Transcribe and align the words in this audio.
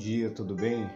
dia, 0.00 0.30
tudo 0.30 0.54
bem? 0.54 0.88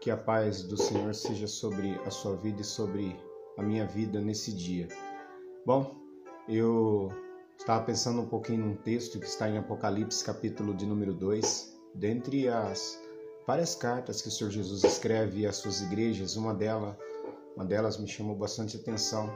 Que 0.00 0.10
a 0.10 0.16
paz 0.16 0.62
do 0.62 0.78
Senhor 0.78 1.14
seja 1.14 1.46
sobre 1.46 2.00
a 2.06 2.10
sua 2.10 2.34
vida 2.34 2.62
e 2.62 2.64
sobre 2.64 3.14
a 3.58 3.62
minha 3.62 3.86
vida 3.86 4.18
nesse 4.18 4.50
dia. 4.50 4.88
Bom, 5.66 5.94
eu 6.48 7.10
estava 7.58 7.84
pensando 7.84 8.22
um 8.22 8.26
pouquinho 8.26 8.64
num 8.64 8.76
texto 8.76 9.20
que 9.20 9.26
está 9.26 9.46
em 9.46 9.58
Apocalipse, 9.58 10.24
capítulo 10.24 10.72
de 10.72 10.86
número 10.86 11.12
2, 11.12 11.78
dentre 11.94 12.48
as 12.48 12.98
várias 13.46 13.74
cartas 13.74 14.22
que 14.22 14.28
o 14.28 14.30
Senhor 14.30 14.50
Jesus 14.50 14.82
escreve 14.84 15.46
às 15.46 15.56
suas 15.56 15.82
igrejas, 15.82 16.34
uma 16.34 16.54
delas, 16.54 16.96
uma 17.54 17.66
delas 17.66 17.98
me 17.98 18.08
chamou 18.08 18.34
bastante 18.34 18.78
atenção, 18.78 19.30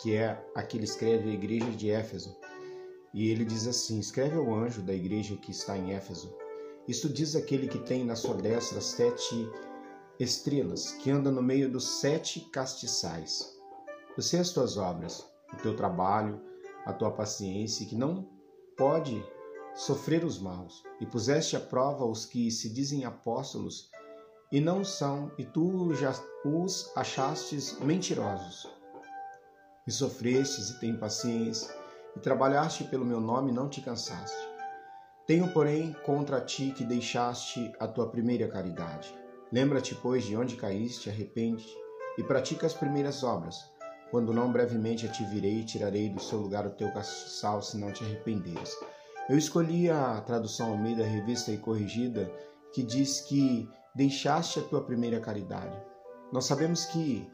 que 0.00 0.16
é 0.16 0.44
a 0.56 0.62
que 0.64 0.76
ele 0.76 0.84
escreve 0.86 1.30
à 1.30 1.34
igreja 1.34 1.70
de 1.70 1.88
Éfeso. 1.88 2.36
E 3.14 3.30
ele 3.30 3.44
diz 3.44 3.68
assim: 3.68 4.00
Escreve 4.00 4.36
ao 4.36 4.52
anjo 4.52 4.82
da 4.82 4.92
igreja 4.92 5.36
que 5.36 5.52
está 5.52 5.78
em 5.78 5.92
Éfeso 5.92 6.34
isso 6.88 7.08
diz 7.08 7.36
aquele 7.36 7.68
que 7.68 7.78
tem 7.78 8.04
na 8.04 8.16
sua 8.16 8.34
destra 8.34 8.80
sete 8.80 9.48
estrelas, 10.18 10.92
que 10.92 11.10
anda 11.10 11.30
no 11.30 11.42
meio 11.42 11.70
dos 11.70 12.00
sete 12.00 12.40
castiçais. 12.52 13.56
Eu 14.16 14.22
sei 14.22 14.40
as 14.40 14.50
tuas 14.50 14.76
obras, 14.76 15.24
o 15.52 15.56
teu 15.56 15.76
trabalho, 15.76 16.40
a 16.84 16.92
tua 16.92 17.10
paciência, 17.10 17.86
que 17.86 17.94
não 17.94 18.28
pode 18.76 19.24
sofrer 19.74 20.24
os 20.24 20.38
maus, 20.38 20.82
e 21.00 21.06
puseste 21.06 21.56
à 21.56 21.60
prova 21.60 22.04
os 22.04 22.26
que 22.26 22.50
se 22.50 22.68
dizem 22.68 23.04
apóstolos 23.04 23.90
e 24.50 24.60
não 24.60 24.84
são, 24.84 25.32
e 25.38 25.44
tu 25.44 25.94
já 25.94 26.12
os 26.44 26.90
achastes 26.94 27.78
mentirosos. 27.78 28.68
E 29.86 29.90
sofrestes 29.90 30.70
e 30.70 30.80
tem 30.80 30.96
paciência, 30.96 31.74
e 32.14 32.20
trabalhaste 32.20 32.84
pelo 32.84 33.04
meu 33.04 33.20
nome 33.20 33.50
e 33.50 33.54
não 33.54 33.68
te 33.68 33.80
cansaste. 33.80 34.51
Tenho, 35.26 35.52
porém, 35.52 35.94
contra 36.04 36.40
ti 36.40 36.72
que 36.76 36.84
deixaste 36.84 37.72
a 37.78 37.86
tua 37.86 38.08
primeira 38.08 38.48
caridade. 38.48 39.14
Lembra-te, 39.52 39.94
pois, 39.94 40.24
de 40.24 40.36
onde 40.36 40.56
caíste, 40.56 41.08
arrepende-te 41.08 41.76
e 42.18 42.22
pratica 42.22 42.66
as 42.66 42.74
primeiras 42.74 43.22
obras. 43.22 43.70
Quando 44.10 44.32
não, 44.32 44.52
brevemente 44.52 45.06
a 45.06 45.10
te 45.10 45.24
virei 45.24 45.60
e 45.60 45.64
tirarei 45.64 46.08
do 46.08 46.20
seu 46.20 46.38
lugar 46.38 46.66
o 46.66 46.70
teu 46.70 46.92
castiçal, 46.92 47.62
se 47.62 47.78
não 47.78 47.92
te 47.92 48.04
arrependeres. 48.04 48.76
Eu 49.28 49.38
escolhi 49.38 49.88
a 49.88 50.20
tradução 50.20 50.72
Almeida, 50.72 51.04
revista 51.04 51.52
e 51.52 51.56
corrigida, 51.56 52.30
que 52.72 52.82
diz 52.82 53.20
que 53.20 53.68
deixaste 53.94 54.58
a 54.58 54.62
tua 54.62 54.82
primeira 54.82 55.20
caridade. 55.20 55.80
Nós 56.32 56.46
sabemos 56.46 56.86
que 56.86 57.30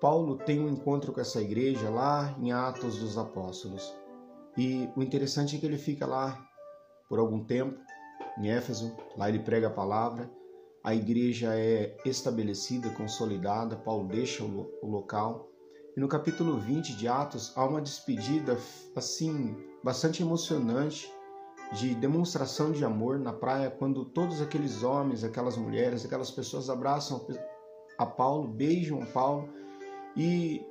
Paulo 0.00 0.36
tem 0.36 0.60
um 0.60 0.68
encontro 0.68 1.12
com 1.12 1.20
essa 1.20 1.40
igreja 1.40 1.88
lá 1.88 2.36
em 2.38 2.52
Atos 2.52 2.98
dos 2.98 3.16
Apóstolos. 3.16 3.94
E 4.56 4.88
o 4.94 5.02
interessante 5.02 5.56
é 5.56 5.58
que 5.58 5.66
ele 5.66 5.78
fica 5.78 6.06
lá 6.06 6.46
por 7.08 7.18
algum 7.18 7.44
tempo 7.44 7.78
em 8.38 8.50
Éfeso, 8.50 8.96
lá 9.16 9.28
ele 9.28 9.38
prega 9.38 9.68
a 9.68 9.70
palavra, 9.70 10.30
a 10.84 10.94
igreja 10.94 11.54
é 11.54 11.96
estabelecida, 12.04 12.90
consolidada, 12.90 13.76
Paulo 13.76 14.06
deixa 14.06 14.44
o, 14.44 14.70
local. 14.82 15.50
E 15.96 16.00
no 16.00 16.06
capítulo 16.06 16.60
20 16.60 16.94
de 16.96 17.08
Atos 17.08 17.52
há 17.56 17.64
uma 17.64 17.80
despedida 17.80 18.56
assim 18.94 19.56
bastante 19.82 20.22
emocionante 20.22 21.12
de 21.72 21.94
demonstração 21.94 22.70
de 22.70 22.84
amor 22.84 23.18
na 23.18 23.32
praia 23.32 23.68
quando 23.68 24.04
todos 24.04 24.40
aqueles 24.40 24.84
homens, 24.84 25.24
aquelas 25.24 25.56
mulheres, 25.56 26.04
aquelas 26.04 26.30
pessoas 26.30 26.70
abraçam 26.70 27.26
a 27.98 28.06
Paulo, 28.06 28.46
beijam 28.46 29.04
Paulo 29.06 29.48
e 30.16 30.64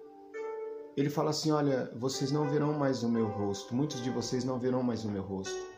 ele 0.95 1.09
fala 1.09 1.31
assim: 1.31 1.51
Olha, 1.51 1.91
vocês 1.97 2.31
não 2.31 2.47
verão 2.47 2.71
mais 2.71 3.03
o 3.03 3.09
meu 3.09 3.27
rosto, 3.27 3.75
muitos 3.75 4.01
de 4.01 4.09
vocês 4.09 4.45
não 4.45 4.57
verão 4.57 4.81
mais 4.81 5.03
o 5.03 5.11
meu 5.11 5.23
rosto. 5.23 5.74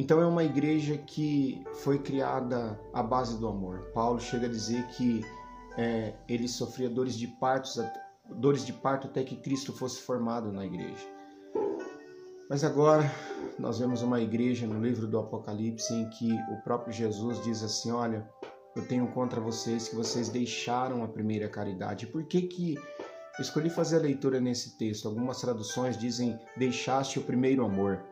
Então 0.00 0.18
é 0.18 0.26
uma 0.26 0.42
igreja 0.42 0.96
que 0.96 1.62
foi 1.74 1.98
criada 1.98 2.80
à 2.90 3.02
base 3.02 3.38
do 3.38 3.46
amor. 3.46 3.90
Paulo 3.92 4.18
chega 4.18 4.46
a 4.46 4.48
dizer 4.48 4.82
que 4.96 5.22
é, 5.76 6.14
ele 6.26 6.48
sofria 6.48 6.88
dores 6.88 7.14
de 7.14 7.26
partos, 7.26 7.78
dores 8.30 8.64
de 8.64 8.72
parto 8.72 9.08
até 9.08 9.22
que 9.22 9.36
Cristo 9.36 9.74
fosse 9.74 10.00
formado 10.00 10.50
na 10.50 10.64
igreja. 10.64 11.06
Mas 12.48 12.64
agora 12.64 13.12
nós 13.58 13.78
vemos 13.78 14.00
uma 14.00 14.22
igreja 14.22 14.66
no 14.66 14.80
livro 14.80 15.06
do 15.06 15.18
Apocalipse 15.18 15.92
em 15.92 16.08
que 16.08 16.32
o 16.50 16.56
próprio 16.64 16.94
Jesus 16.94 17.44
diz 17.44 17.62
assim: 17.62 17.92
Olha, 17.92 18.26
eu 18.74 18.88
tenho 18.88 19.06
contra 19.08 19.38
vocês 19.38 19.86
que 19.86 19.94
vocês 19.94 20.30
deixaram 20.30 21.04
a 21.04 21.08
primeira 21.08 21.46
caridade. 21.46 22.06
Por 22.06 22.24
que 22.24 22.40
que 22.40 22.74
eu 22.76 23.42
escolhi 23.42 23.68
fazer 23.68 23.98
a 23.98 24.00
leitura 24.00 24.40
nesse 24.40 24.78
texto? 24.78 25.06
Algumas 25.06 25.42
traduções 25.42 25.98
dizem 25.98 26.40
deixaste 26.56 27.18
o 27.18 27.22
primeiro 27.22 27.66
amor. 27.66 28.02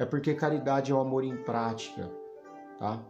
É 0.00 0.06
porque 0.06 0.32
caridade 0.32 0.90
é 0.90 0.94
o 0.94 0.98
amor 0.98 1.24
em 1.24 1.36
prática, 1.44 2.10
tá? 2.78 3.04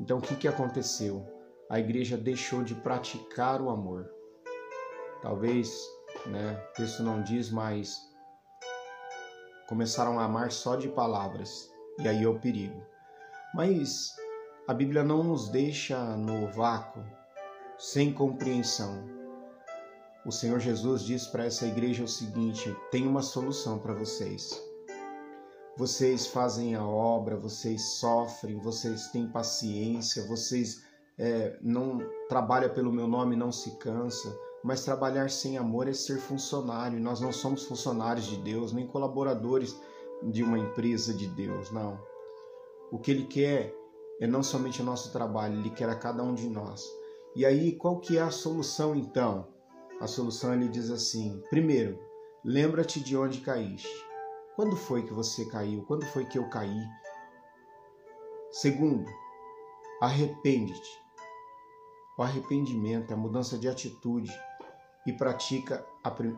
Então 0.00 0.16
o 0.16 0.22
que, 0.22 0.34
que 0.34 0.48
aconteceu? 0.48 1.22
A 1.68 1.78
igreja 1.78 2.16
deixou 2.16 2.64
de 2.64 2.74
praticar 2.74 3.60
o 3.60 3.68
amor. 3.68 4.10
Talvez, 5.20 5.70
né, 6.24 6.58
o 6.70 6.72
texto 6.76 7.02
não 7.02 7.22
diz, 7.22 7.50
mas 7.50 8.10
começaram 9.68 10.18
a 10.18 10.24
amar 10.24 10.50
só 10.50 10.76
de 10.76 10.88
palavras. 10.88 11.70
E 11.98 12.08
aí 12.08 12.24
é 12.24 12.26
o 12.26 12.40
perigo. 12.40 12.82
Mas 13.54 14.16
a 14.66 14.72
Bíblia 14.72 15.04
não 15.04 15.22
nos 15.22 15.50
deixa 15.50 16.16
no 16.16 16.50
vácuo, 16.52 17.04
sem 17.76 18.14
compreensão. 18.14 19.04
O 20.24 20.32
Senhor 20.32 20.58
Jesus 20.58 21.02
diz 21.02 21.26
para 21.26 21.44
essa 21.44 21.66
igreja 21.66 22.02
o 22.02 22.08
seguinte: 22.08 22.74
tem 22.90 23.06
uma 23.06 23.20
solução 23.20 23.78
para 23.78 23.92
vocês. 23.92 24.73
Vocês 25.76 26.26
fazem 26.26 26.74
a 26.74 26.86
obra, 26.86 27.36
vocês 27.36 27.82
sofrem, 27.96 28.60
vocês 28.60 29.08
têm 29.08 29.26
paciência, 29.26 30.26
vocês 30.26 30.84
é, 31.18 31.58
não 31.60 31.98
trabalham 32.28 32.72
pelo 32.72 32.92
meu 32.92 33.08
nome, 33.08 33.34
não 33.34 33.50
se 33.50 33.76
cansa. 33.78 34.36
Mas 34.62 34.84
trabalhar 34.84 35.30
sem 35.30 35.58
amor 35.58 35.88
é 35.88 35.92
ser 35.92 36.18
funcionário. 36.18 37.00
Nós 37.00 37.20
não 37.20 37.32
somos 37.32 37.64
funcionários 37.64 38.26
de 38.26 38.36
Deus, 38.36 38.72
nem 38.72 38.86
colaboradores 38.86 39.76
de 40.22 40.42
uma 40.42 40.58
empresa 40.58 41.12
de 41.12 41.26
Deus, 41.26 41.70
não. 41.70 41.98
O 42.90 42.98
que 42.98 43.10
Ele 43.10 43.24
quer 43.24 43.74
é 44.20 44.26
não 44.26 44.42
somente 44.42 44.80
o 44.80 44.84
nosso 44.84 45.12
trabalho, 45.12 45.58
Ele 45.58 45.70
quer 45.70 45.88
a 45.88 45.96
cada 45.96 46.22
um 46.22 46.34
de 46.34 46.48
nós. 46.48 46.84
E 47.36 47.44
aí, 47.44 47.72
qual 47.72 47.98
que 47.98 48.16
é 48.16 48.22
a 48.22 48.30
solução 48.30 48.94
então? 48.94 49.48
A 50.00 50.06
solução 50.06 50.54
ele 50.54 50.68
diz 50.68 50.90
assim: 50.90 51.42
primeiro, 51.50 51.98
lembra-te 52.44 53.00
de 53.00 53.16
onde 53.16 53.40
caíste. 53.40 54.13
Quando 54.56 54.76
foi 54.76 55.02
que 55.02 55.12
você 55.12 55.44
caiu? 55.46 55.82
Quando 55.82 56.06
foi 56.06 56.24
que 56.24 56.38
eu 56.38 56.48
caí? 56.48 56.86
Segundo, 58.52 59.04
arrepende-te. 60.00 61.02
O 62.16 62.22
arrependimento 62.22 63.10
é 63.10 63.14
a 63.14 63.16
mudança 63.16 63.58
de 63.58 63.68
atitude 63.68 64.32
e 65.04 65.12
pratica 65.12 65.84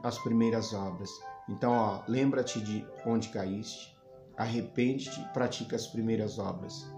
as 0.02 0.18
primeiras 0.18 0.72
obras. 0.72 1.10
Então, 1.46 2.02
lembra-te 2.08 2.58
de 2.58 2.86
onde 3.04 3.28
caíste, 3.28 3.94
arrepende-te 4.34 5.20
e 5.20 5.28
pratica 5.34 5.76
as 5.76 5.86
primeiras 5.86 6.38
obras. 6.38 6.90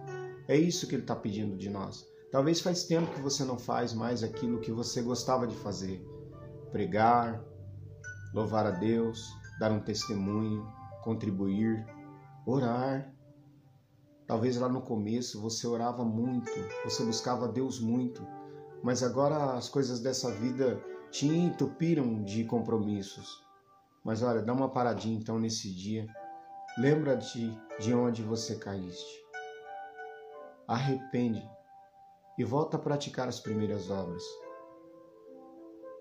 É 0.47 0.57
isso 0.57 0.87
que 0.87 0.95
ele 0.95 1.03
está 1.03 1.17
pedindo 1.17 1.57
de 1.57 1.69
nós. 1.69 2.07
Talvez 2.31 2.61
faz 2.61 2.85
tempo 2.85 3.13
que 3.13 3.21
você 3.21 3.45
não 3.45 3.59
faz 3.59 3.93
mais 3.93 4.23
aquilo 4.23 4.61
que 4.61 4.71
você 4.71 5.03
gostava 5.03 5.49
de 5.49 5.57
fazer: 5.57 6.01
pregar, 6.71 7.43
louvar 8.33 8.67
a 8.67 8.71
Deus, 8.71 9.27
dar 9.59 9.73
um 9.73 9.81
testemunho, 9.81 10.78
contribuir, 11.03 11.87
orar. 12.47 13.13
Talvez 14.27 14.57
lá 14.57 14.69
no 14.69 14.83
começo 14.83 15.41
você 15.41 15.67
orava 15.67 16.05
muito, 16.05 16.51
você 16.85 17.05
buscava 17.05 17.49
Deus 17.49 17.81
muito, 17.81 18.27
mas 18.83 19.03
agora 19.03 19.55
as 19.55 19.69
coisas 19.69 20.01
dessa 20.01 20.31
vida 20.31 20.83
te 21.11 21.27
entupiram 21.27 22.23
de 22.23 22.45
compromissos. 22.45 23.43
Mas 24.05 24.23
olha, 24.23 24.43
dá 24.43 24.53
uma 24.53 24.69
paradinha 24.69 25.19
então 25.19 25.39
nesse 25.39 25.75
dia. 25.75 26.07
Lembra-te 26.79 27.59
de 27.81 27.95
onde 27.95 28.23
você 28.23 28.57
caíste. 28.57 29.25
Arrepende 30.67 31.43
e 32.39 32.45
volta 32.45 32.77
a 32.77 32.81
praticar 32.81 33.27
as 33.29 33.41
primeiras 33.41 33.91
obras. 33.91 34.23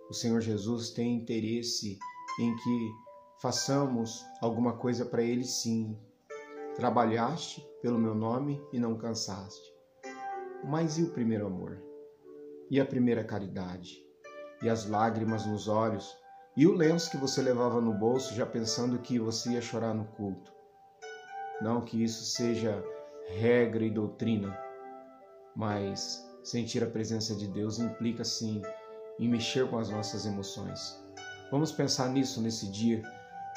O 0.09 0.13
Senhor 0.13 0.39
Jesus 0.39 0.91
tem 0.91 1.15
interesse 1.15 1.97
em 2.39 2.55
que 2.55 2.91
façamos 3.41 4.25
alguma 4.41 4.73
coisa 4.73 5.05
para 5.05 5.21
Ele 5.21 5.43
sim. 5.43 5.97
Trabalhaste 6.75 7.67
pelo 7.81 7.99
meu 7.99 8.13
nome 8.13 8.61
e 8.71 8.79
não 8.79 8.97
cansaste. 8.97 9.73
Mas 10.63 10.97
e 10.97 11.03
o 11.03 11.11
primeiro 11.11 11.47
amor? 11.47 11.81
E 12.69 12.79
a 12.79 12.85
primeira 12.85 13.23
caridade? 13.23 14.03
E 14.61 14.69
as 14.69 14.87
lágrimas 14.87 15.45
nos 15.45 15.67
olhos? 15.67 16.15
E 16.55 16.65
o 16.65 16.73
lenço 16.73 17.11
que 17.11 17.17
você 17.17 17.41
levava 17.41 17.79
no 17.79 17.93
bolso 17.93 18.33
já 18.33 18.45
pensando 18.45 18.99
que 18.99 19.19
você 19.19 19.51
ia 19.51 19.61
chorar 19.61 19.93
no 19.93 20.05
culto? 20.05 20.51
Não 21.61 21.81
que 21.81 22.03
isso 22.03 22.23
seja 22.25 22.83
regra 23.27 23.83
e 23.83 23.89
doutrina, 23.89 24.57
mas 25.55 26.25
sentir 26.43 26.83
a 26.83 26.89
presença 26.89 27.35
de 27.35 27.47
Deus 27.47 27.77
implica 27.77 28.23
sim 28.23 28.61
em 29.19 29.27
mexer 29.27 29.69
com 29.69 29.77
as 29.77 29.89
nossas 29.89 30.25
emoções. 30.25 31.03
Vamos 31.51 31.71
pensar 31.71 32.09
nisso 32.09 32.41
nesse 32.41 32.71
dia 32.71 33.01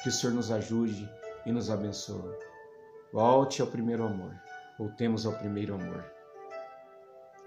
que 0.03 0.09
o 0.09 0.13
Senhor 0.13 0.35
nos 0.35 0.51
ajude 0.51 1.09
e 1.45 1.53
nos 1.53 1.71
abençoe. 1.71 2.35
Volte 3.13 3.61
ao 3.61 3.69
primeiro 3.69 4.05
amor. 4.05 4.35
Voltemos 4.79 5.27
ao 5.27 5.33
primeiro 5.33 5.75
amor. 5.75 6.20